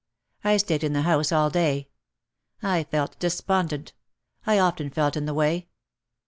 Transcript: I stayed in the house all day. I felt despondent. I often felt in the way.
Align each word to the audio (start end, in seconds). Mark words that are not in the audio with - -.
I 0.43 0.57
stayed 0.57 0.83
in 0.83 0.93
the 0.93 1.03
house 1.03 1.31
all 1.31 1.51
day. 1.51 1.87
I 2.63 2.85
felt 2.85 3.19
despondent. 3.19 3.93
I 4.47 4.57
often 4.57 4.89
felt 4.89 5.15
in 5.15 5.27
the 5.27 5.33
way. 5.35 5.67